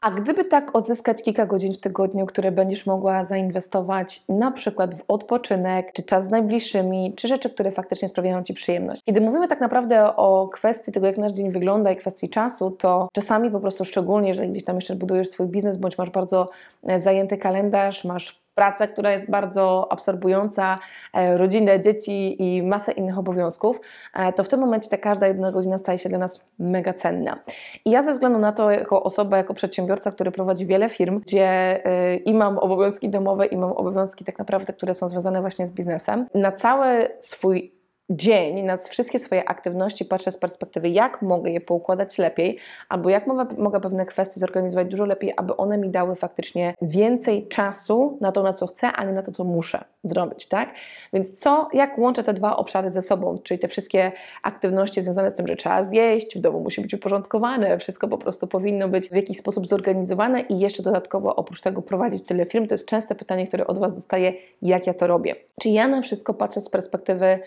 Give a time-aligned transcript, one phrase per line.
[0.00, 5.04] A gdyby tak odzyskać kilka godzin w tygodniu, które będziesz mogła zainwestować na przykład w
[5.08, 9.02] odpoczynek, czy czas z najbliższymi, czy rzeczy, które faktycznie sprawiają Ci przyjemność.
[9.04, 13.08] Kiedy mówimy tak naprawdę o kwestii tego, jak nasz dzień wygląda i kwestii czasu, to
[13.12, 16.50] czasami po prostu szczególnie, jeżeli gdzieś tam jeszcze budujesz swój biznes, bądź masz bardzo
[16.86, 20.78] e, zajęty kalendarz, masz pracę, która jest bardzo absorbująca,
[21.14, 23.80] e, rodzinę, dzieci i masę innych obowiązków,
[24.14, 27.38] e, to w tym momencie ta każda jedna godzina staje się dla nas mega cenna.
[27.84, 31.46] I ja ze względu na to, jako osoba, jako przedsiębiorca, który prowadzi wiele firm, gdzie
[31.84, 35.70] e, i mam obowiązki domowe, i mam obowiązki tak naprawdę, które są związane właśnie z
[35.70, 37.79] biznesem, na cały swój
[38.10, 43.26] dzień, na wszystkie swoje aktywności patrzę z perspektywy, jak mogę je poukładać lepiej, albo jak
[43.26, 48.32] mogę, mogę pewne kwestie zorganizować dużo lepiej, aby one mi dały faktycznie więcej czasu na
[48.32, 50.74] to, na co chcę, a nie na to, co muszę zrobić, tak?
[51.12, 54.12] Więc co, jak łączę te dwa obszary ze sobą, czyli te wszystkie
[54.42, 58.46] aktywności związane z tym, że trzeba zjeść, w domu musi być uporządkowane, wszystko po prostu
[58.46, 62.74] powinno być w jakiś sposób zorganizowane i jeszcze dodatkowo oprócz tego prowadzić tyle firm, to
[62.74, 65.36] jest częste pytanie, które od Was dostaję, jak ja to robię.
[65.60, 67.38] Czy ja na wszystko patrzę z perspektywy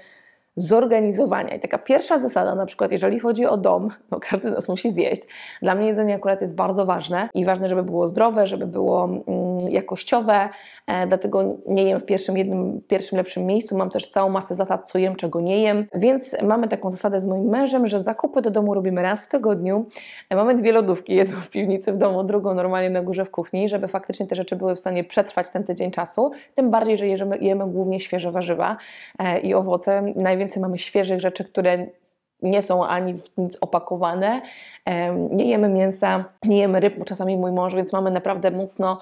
[0.56, 1.56] zorganizowania.
[1.56, 4.92] I taka pierwsza zasada, na przykład, jeżeli chodzi o dom, no każdy z nas musi
[4.92, 5.22] zjeść.
[5.62, 9.70] Dla mnie jedzenie akurat jest bardzo ważne i ważne, żeby było zdrowe, żeby było mm,
[9.70, 10.50] jakościowe,
[10.88, 13.78] e, dlatego nie jem w pierwszym, jednym, pierwszym lepszym miejscu.
[13.78, 15.88] Mam też całą masę zasad, co jem, czego nie jem.
[15.94, 19.86] Więc mamy taką zasadę z moim mężem, że zakupy do domu robimy raz w tygodniu.
[20.30, 23.70] E, mamy dwie lodówki, jedną w piwnicy w domu, drugą normalnie na górze w kuchni,
[23.70, 26.32] żeby faktycznie te rzeczy były w stanie przetrwać ten tydzień czasu.
[26.56, 28.78] Tym bardziej, że jemy, jemy głównie świeże warzywa
[29.20, 30.02] e, i owoce.
[30.16, 31.86] Najwięcej więcej mamy świeżych rzeczy, które
[32.42, 34.42] nie są ani w nic opakowane.
[35.30, 39.02] Nie jemy mięsa, nie jemy ryb, czasami mój mąż, więc mamy naprawdę mocno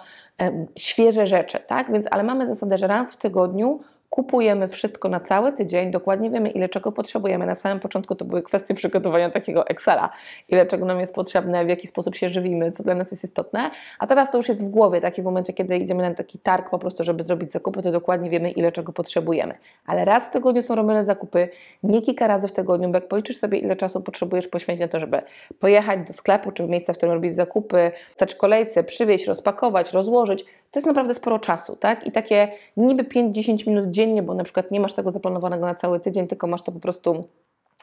[0.78, 1.91] świeże rzeczy, tak?
[1.91, 3.80] Więc, ale mamy zasadę, że raz w tygodniu
[4.11, 7.45] kupujemy wszystko na cały tydzień, dokładnie wiemy, ile czego potrzebujemy.
[7.45, 10.09] Na samym początku to były kwestie przygotowania takiego Excela,
[10.49, 13.71] ile czego nam jest potrzebne, w jaki sposób się żywimy, co dla nas jest istotne.
[14.00, 16.69] A teraz to już jest w głowie, taki w momencie, kiedy idziemy na taki targ
[16.69, 19.53] po prostu, żeby zrobić zakupy, to dokładnie wiemy, ile czego potrzebujemy.
[19.85, 21.50] Ale raz w tygodniu są robione zakupy,
[21.83, 25.00] nie kilka razy w tygodniu, bo jak policzysz sobie, ile czasu potrzebujesz poświęcić na to,
[25.00, 25.21] żeby
[25.59, 30.45] pojechać do sklepu, czy w miejsce, w którym robisz zakupy, stać kolejce, przywieźć, rozpakować, rozłożyć,
[30.71, 32.07] to jest naprawdę sporo czasu, tak?
[32.07, 35.99] I takie niby 5-10 minut dziennie, bo na przykład nie masz tego zaplanowanego na cały
[35.99, 37.27] tydzień, tylko masz to po prostu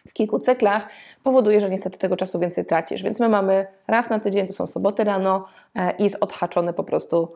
[0.08, 0.88] w kilku cyklach,
[1.24, 3.02] powoduje, że niestety tego czasu więcej tracisz.
[3.02, 5.44] Więc my mamy raz na tydzień, to są soboty rano
[5.74, 7.28] e, i jest odhaczony po prostu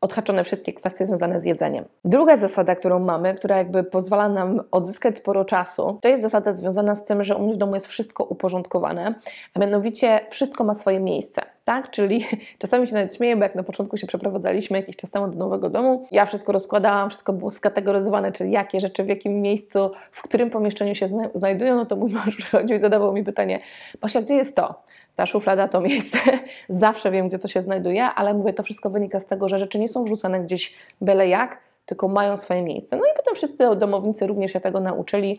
[0.00, 1.84] odhaczone wszystkie kwestie związane z jedzeniem.
[2.04, 6.94] Druga zasada, którą mamy, która jakby pozwala nam odzyskać sporo czasu, to jest zasada związana
[6.96, 9.14] z tym, że u mnie w domu jest wszystko uporządkowane,
[9.54, 11.42] a mianowicie wszystko ma swoje miejsce.
[11.64, 11.90] Tak?
[11.90, 12.26] Czyli
[12.58, 15.70] czasami się nawet śmieję, bo jak na początku się przeprowadzaliśmy jakiś czas temu do nowego
[15.70, 20.50] domu, ja wszystko rozkładałam, wszystko było skategoryzowane, czyli jakie rzeczy w jakim miejscu, w którym
[20.50, 23.60] pomieszczeniu się znajdują, no to mój mąż przychodził i zadawał mi pytanie,
[24.00, 24.89] Basia, gdzie jest to?
[25.20, 26.18] Ta szuflada to miejsce,
[26.68, 29.78] zawsze wiem, gdzie co się znajduje, ale mówię, to wszystko wynika z tego, że rzeczy
[29.78, 32.96] nie są wrzucane gdzieś byle jak, tylko mają swoje miejsce.
[32.96, 35.38] No i potem wszyscy domownicy również się tego nauczyli,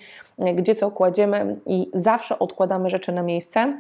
[0.56, 3.74] gdzie co kładziemy i zawsze odkładamy rzeczy na miejsce.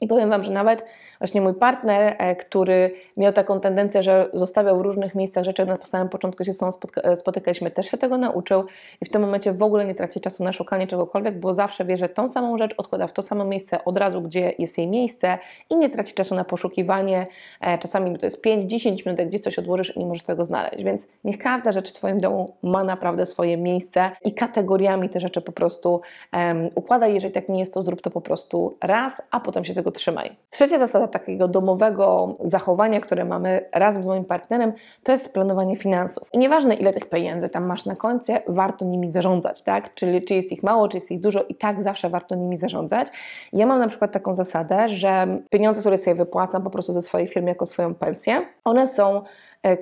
[0.00, 0.84] I powiem Wam, że nawet
[1.18, 5.78] właśnie mój partner, e, który miał taką tendencję, że zostawiał w różnych miejscach rzeczy, na
[5.84, 6.72] samym początku się z sobą
[7.02, 8.64] e, spotykaliśmy, też się tego nauczył
[9.00, 11.96] i w tym momencie w ogóle nie traci czasu na szukanie czegokolwiek, bo zawsze wie,
[11.96, 15.38] że tą samą rzecz odkłada w to samo miejsce od razu, gdzie jest jej miejsce
[15.70, 17.26] i nie traci czasu na poszukiwanie.
[17.60, 21.06] E, czasami to jest 5-10 minut, gdzieś coś odłożysz i nie możesz tego znaleźć, więc
[21.24, 25.52] niech każda rzecz w Twoim domu ma naprawdę swoje miejsce i kategoriami te rzeczy po
[25.52, 26.00] prostu
[26.32, 27.14] um, układaj.
[27.14, 30.36] Jeżeli tak nie jest, to zrób to po prostu raz, a potem się tego trzymaj.
[30.50, 34.72] Trzecia zasada takiego domowego zachowania, które mamy razem z moim partnerem,
[35.02, 36.28] to jest planowanie finansów.
[36.32, 39.94] I nieważne ile tych pieniędzy tam masz na koncie, warto nimi zarządzać, tak?
[39.94, 43.08] Czyli czy jest ich mało, czy jest ich dużo i tak zawsze warto nimi zarządzać.
[43.52, 47.28] Ja mam na przykład taką zasadę, że pieniądze, które sobie wypłacam po prostu ze swojej
[47.28, 49.22] firmy jako swoją pensję, one są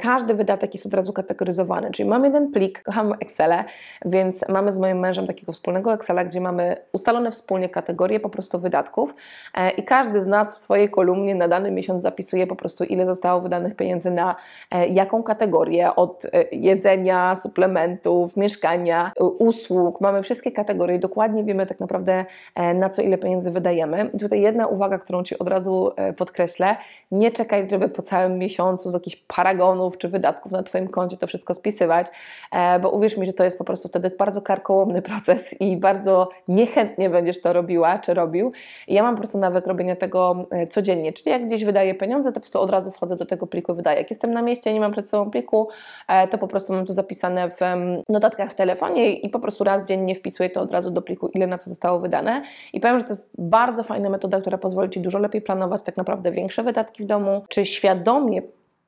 [0.01, 3.55] każdy wydatek jest od razu kategoryzowany, czyli mamy jeden plik, kocham Excel,
[4.05, 8.59] więc mamy z moim mężem takiego wspólnego Excela, gdzie mamy ustalone wspólnie kategorie po prostu
[8.59, 9.15] wydatków
[9.55, 13.07] e, i każdy z nas w swojej kolumnie na dany miesiąc zapisuje po prostu ile
[13.07, 14.37] zostało wydanych pieniędzy na
[14.71, 22.25] e, jaką kategorię, od jedzenia, suplementów, mieszkania, usług, mamy wszystkie kategorie, dokładnie wiemy tak naprawdę
[22.75, 24.11] na co ile pieniędzy wydajemy.
[24.15, 26.77] I tutaj jedna uwaga, którą Ci od razu podkreślę,
[27.11, 31.17] nie czekaj, żeby po całym miesiącu z jakichś paragonów milionów czy wydatków na Twoim koncie
[31.17, 32.07] to wszystko spisywać,
[32.53, 36.29] e, bo uwierz mi, że to jest po prostu wtedy bardzo karkołomny proces i bardzo
[36.49, 38.53] niechętnie będziesz to robiła czy robił.
[38.89, 42.29] I ja mam po prostu nawyk robienia tego e, codziennie, czyli jak gdzieś wydaję pieniądze,
[42.29, 43.99] to po prostu od razu wchodzę do tego pliku i wydaję.
[43.99, 45.69] Jak jestem na mieście, nie mam przed sobą pliku,
[46.09, 47.61] e, to po prostu mam to zapisane w
[48.09, 51.47] notatkach w telefonie i po prostu raz dziennie wpisuję to od razu do pliku, ile
[51.47, 52.43] na co zostało wydane.
[52.73, 55.97] I powiem, że to jest bardzo fajna metoda, która pozwoli Ci dużo lepiej planować tak
[55.97, 58.43] naprawdę większe wydatki w domu, czy świadomie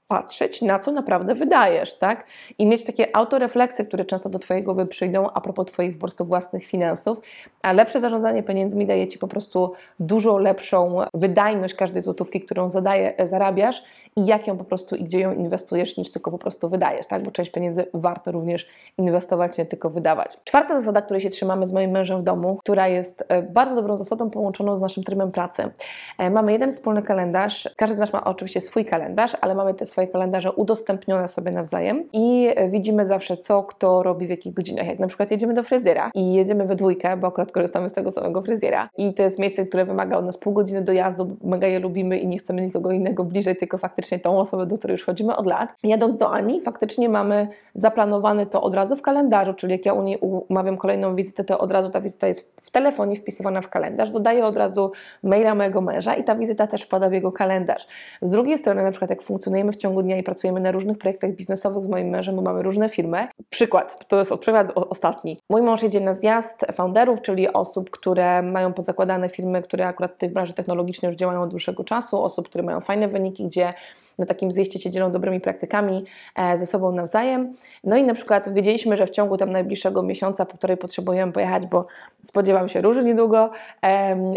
[0.08, 2.26] patrzeć, na co naprawdę wydajesz, tak?
[2.58, 6.24] I mieć takie autorefleksje, które często do Twojej głowy przyjdą a propos Twoich po prostu
[6.24, 7.18] własnych finansów.
[7.62, 13.14] A lepsze zarządzanie pieniędzmi daje Ci po prostu dużo lepszą wydajność każdej złotówki, którą zadaje,
[13.30, 13.82] zarabiasz
[14.16, 17.22] i jak ją po prostu i gdzie ją inwestujesz, niż tylko po prostu wydajesz, tak?
[17.22, 18.66] Bo część pieniędzy warto również
[18.98, 20.36] inwestować, nie tylko wydawać.
[20.44, 23.96] Czwarta zasada, której się trzymamy z moim mężem w domu, która jest e, bardzo dobrą
[23.96, 25.70] zasadą połączoną z naszym trybem pracy.
[26.18, 29.86] E, mamy jeden wspólny kalendarz, każdy z nas ma oczywiście swój kalendarz, ale mamy te
[29.98, 34.86] swoje kalendarze udostępnione sobie nawzajem i widzimy zawsze, co kto robi w jakich godzinach.
[34.86, 38.12] Jak na przykład jedziemy do fryzjera i jedziemy we dwójkę, bo akurat korzystamy z tego
[38.12, 41.78] samego fryzjera i to jest miejsce, które wymaga od nas pół godziny dojazdu, mega je
[41.78, 45.36] lubimy i nie chcemy nikogo innego bliżej, tylko faktycznie tą osobę, do której już chodzimy
[45.36, 45.70] od lat.
[45.84, 50.02] Jadąc do Ani, faktycznie mamy zaplanowane to od razu w kalendarzu, czyli jak ja u
[50.02, 54.10] niej umawiam kolejną wizytę, to od razu ta wizyta jest w telefonie wpisywana w kalendarz,
[54.10, 54.92] dodaję od razu
[55.22, 57.86] maila mojego męża i ta wizyta też wpada w jego kalendarz.
[58.22, 61.32] Z drugiej strony, na przykład jak funkcjonujemy w ciągu dnia i pracujemy na różnych projektach
[61.32, 63.28] biznesowych z moim mężem, bo mamy różne firmy.
[63.50, 65.38] Przykład, to jest przykład ostatni.
[65.50, 70.16] Mój mąż jedzie na zjazd founderów, czyli osób, które mają pozakładane firmy, które akurat w
[70.16, 73.74] tej branży technologicznej już działają od dłuższego czasu, osób, które mają fajne wyniki, gdzie
[74.18, 76.04] na takim zjeździe się dzielą dobrymi praktykami
[76.36, 77.54] e, ze sobą nawzajem.
[77.84, 81.86] No i na przykład wiedzieliśmy, że w ciągu tam najbliższego miesiąca, półtorej potrzebujemy pojechać, bo
[82.22, 83.50] spodziewam się róży niedługo,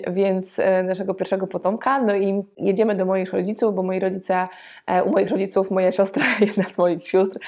[0.08, 2.02] więc e, naszego pierwszego potomka.
[2.02, 4.48] No i jedziemy do moich rodziców, bo moi rodzice,
[4.88, 7.40] e, u moich rodziców moja siostra, jedna z moich sióstr,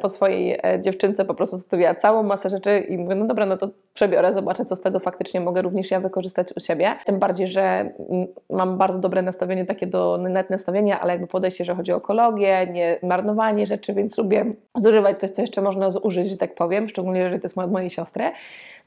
[0.00, 3.68] po swojej dziewczynce po prostu zostawiła całą masę rzeczy i mówię, no dobra, no to
[3.94, 6.94] przebiorę, zobaczę, co z tego faktycznie mogę również ja wykorzystać u siebie.
[7.06, 7.90] Tym bardziej, że
[8.50, 12.66] mam bardzo dobre nastawienie takie do net nastawienia, ale jakby podejście, że chodzi o ekologię,
[12.72, 14.44] nie marnowanie rzeczy, więc lubię
[14.76, 17.90] zużywać coś, co jeszcze można zużyć, że tak powiem, szczególnie jeżeli to jest od mojej
[17.90, 18.32] siostry.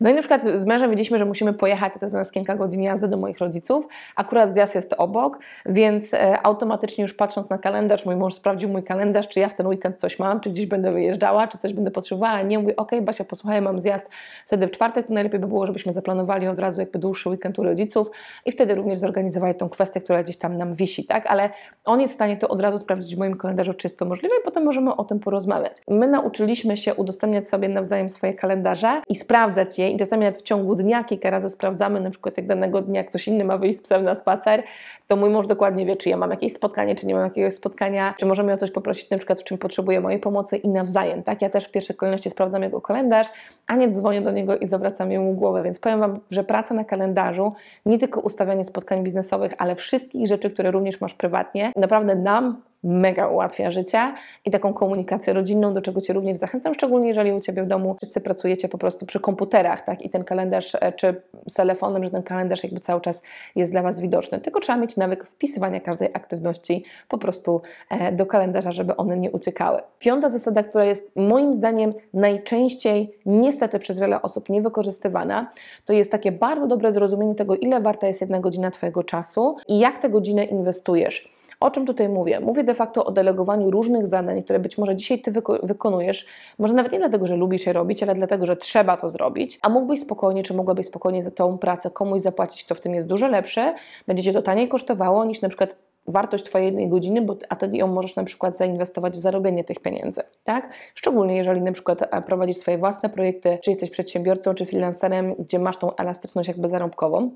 [0.01, 2.56] No i na przykład z mężem wiedzieliśmy, że musimy pojechać, to jest na nas kilka
[2.56, 3.88] godzin jazdy do moich rodziców.
[4.15, 8.83] Akurat zjazd jest obok, więc e, automatycznie już patrząc na kalendarz, mój mąż sprawdził mój
[8.83, 11.91] kalendarz, czy ja w ten weekend coś mam, czy gdzieś będę wyjeżdżała, czy coś będę
[11.91, 12.41] potrzebowała.
[12.41, 14.09] Nie mówię, ok, Basia, posłuchaj, mam zjazd
[14.45, 17.63] wtedy w czwartek, to najlepiej by było, żebyśmy zaplanowali od razu jakby dłuższy weekend u
[17.63, 18.07] rodziców
[18.45, 21.27] i wtedy również zorganizowali tą kwestię, która gdzieś tam nam wisi, tak?
[21.27, 21.50] Ale
[21.85, 24.35] on jest w stanie to od razu sprawdzić w moim kalendarzu, czy jest to możliwe
[24.41, 25.77] i potem możemy o tym porozmawiać.
[25.87, 30.43] My nauczyliśmy się udostępniać sobie nawzajem swoje kalendarze i sprawdzać je i czasami nawet w
[30.43, 33.81] ciągu dnia kilka razy sprawdzamy, na przykład jak danego dnia ktoś inny ma wyjść z
[33.81, 34.63] psem na spacer,
[35.07, 38.13] to mój mąż dokładnie wie, czy ja mam jakieś spotkanie, czy nie mam jakiegoś spotkania,
[38.17, 41.41] czy możemy o coś poprosić, na przykład w czym potrzebuje mojej pomocy i nawzajem, tak?
[41.41, 43.27] Ja też w pierwszej kolejności sprawdzam jego kalendarz,
[43.67, 46.83] a nie dzwonię do niego i zawracam mu głowę, więc powiem Wam, że praca na
[46.83, 47.53] kalendarzu,
[47.85, 53.28] nie tylko ustawianie spotkań biznesowych, ale wszystkich rzeczy, które również masz prywatnie, naprawdę nam mega
[53.28, 54.13] ułatwia życie
[54.45, 57.95] i taką komunikację rodzinną, do czego Cię również zachęcam, szczególnie jeżeli u Ciebie w domu
[57.95, 62.12] wszyscy pracujecie po prostu przy komputerach, tak, i ten kalendarz, e, czy z telefonem, że
[62.12, 63.22] ten kalendarz jakby cały czas
[63.56, 68.25] jest dla Was widoczny, tylko trzeba mieć nawyk wpisywania każdej aktywności po prostu e, do
[68.25, 69.81] kalendarza, żeby one nie uciekały.
[70.00, 75.51] Piąta zasada, która jest moim zdaniem najczęściej niestety przez wiele osób niewykorzystywana,
[75.86, 79.79] to jest takie bardzo dobre zrozumienie tego, ile warta jest jedna godzina Twojego czasu i
[79.79, 81.37] jak tę godzinę inwestujesz.
[81.59, 82.39] O czym tutaj mówię?
[82.39, 86.25] Mówię de facto o delegowaniu różnych zadań, które być może dzisiaj Ty wyko wykonujesz,
[86.59, 89.69] może nawet nie dlatego, że lubisz je robić, ale dlatego, że trzeba to zrobić, a
[89.69, 93.27] mógłbyś spokojnie, czy mogłabyś spokojnie za tą pracę komuś zapłacić, to w tym jest dużo
[93.27, 93.73] lepsze,
[94.07, 95.75] będzie Cię to taniej kosztowało niż na przykład
[96.07, 99.79] wartość Twojej jednej godziny, bo, a Ty ją możesz na przykład zainwestować w zarobienie tych
[99.79, 100.69] pieniędzy, tak?
[100.95, 105.77] Szczególnie jeżeli na przykład prowadzisz swoje własne projekty, czy jesteś przedsiębiorcą, czy freelancerem, gdzie masz
[105.77, 107.31] tą elastyczność jakby zarobkową,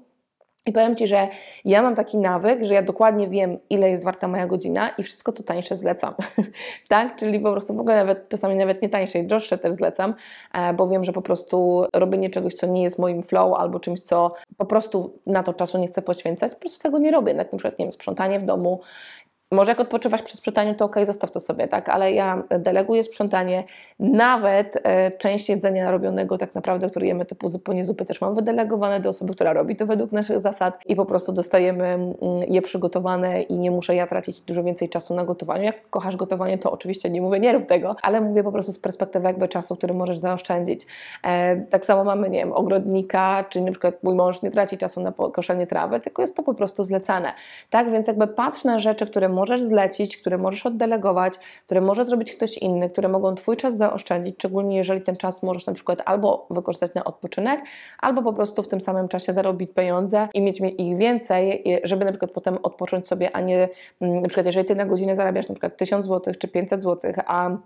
[0.65, 1.27] i powiem Ci, że
[1.65, 5.31] ja mam taki nawyk, że ja dokładnie wiem, ile jest warta moja godzina i wszystko
[5.31, 6.13] co tańsze zlecam.
[6.89, 7.15] tak?
[7.15, 10.13] Czyli po prostu w ogóle nawet czasami nawet nie tańsze i droższe też zlecam,
[10.53, 13.99] e, bo wiem, że po prostu robienie czegoś, co nie jest moim flow albo czymś,
[13.99, 17.33] co po prostu na to czasu nie chcę poświęcać, po prostu tego nie robię.
[17.33, 18.81] Na przykład, nie wiem, sprzątanie w domu,
[19.51, 23.63] może jak odpoczywasz przy sprzątaniu, to ok, zostaw to sobie, tak, ale ja deleguję sprzątanie,
[24.01, 28.99] nawet e, część jedzenia robionego tak naprawdę, które jemy typu zupełnie zupy też mam wydelegowane
[28.99, 32.13] do osoby, która robi to według naszych zasad i po prostu dostajemy mm,
[32.47, 35.63] je przygotowane i nie muszę ja tracić dużo więcej czasu na gotowaniu.
[35.63, 38.79] Jak kochasz gotowanie, to oczywiście nie mówię, nie rób tego, ale mówię po prostu z
[38.79, 40.85] perspektywy jakby czasu, który możesz zaoszczędzić.
[41.23, 45.01] E, tak samo mamy, nie wiem, ogrodnika, czy na przykład mój mąż nie traci czasu
[45.01, 47.33] na koszenie trawy, tylko jest to po prostu zlecane.
[47.69, 51.33] Tak, więc jakby patrz na rzeczy, które możesz zlecić, które możesz oddelegować,
[51.65, 55.65] które może zrobić ktoś inny, które mogą Twój czas zaoszczędzić, szczególnie jeżeli ten czas możesz
[55.65, 57.61] na przykład albo wykorzystać na odpoczynek,
[57.99, 62.11] albo po prostu w tym samym czasie zarobić pieniądze i mieć ich więcej, żeby na
[62.11, 63.69] przykład potem odpocząć sobie, a nie
[64.01, 67.13] mm, na przykład jeżeli Ty na godzinę zarabiasz na przykład 1000 zł czy 500 zł,
[67.25, 67.57] a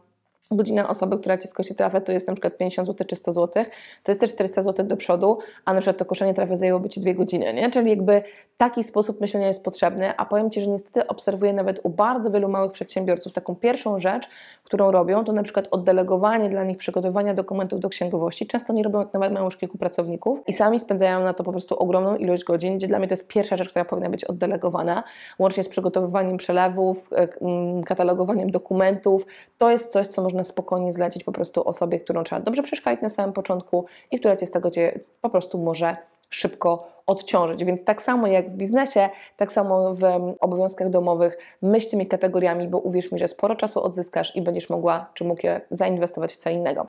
[0.51, 3.65] godzina osoby, która Ci skosi trafę, to jest na przykład 50 zł czy 100 zł,
[4.03, 6.99] to jest też 400 zł do przodu, a na przykład to koszenie trafy zajęłoby Ci
[6.99, 7.71] dwie godziny, nie?
[7.71, 8.23] Czyli jakby
[8.57, 12.49] taki sposób myślenia jest potrzebny, a powiem Ci, że niestety obserwuję nawet u bardzo wielu
[12.49, 14.29] małych przedsiębiorców taką pierwszą rzecz,
[14.65, 18.47] którą robią, to na przykład oddelegowanie dla nich przygotowania dokumentów do księgowości.
[18.47, 21.75] Często nie robią, nawet mają już kilku pracowników i sami spędzają na to po prostu
[21.75, 25.03] ogromną ilość godzin, gdzie dla mnie to jest pierwsza rzecz, która powinna być oddelegowana,
[25.39, 27.27] łącznie z przygotowywaniem przelewów, e,
[27.85, 29.25] katalogowaniem dokumentów.
[29.57, 33.09] To jest coś, co można spokojnie zlecić po prostu osobie, którą trzeba dobrze przeszkolić na
[33.09, 35.97] samym początku i która Cię z tego Cię po prostu może
[36.29, 37.63] szybko odciążyć.
[37.63, 40.03] Więc tak samo jak w biznesie, tak samo w
[40.39, 45.09] obowiązkach domowych, myśl tymi kategoriami, bo uwierz mi, że sporo czasu odzyskasz i będziesz mogła
[45.13, 46.83] czy mógł je zainwestować w co innego.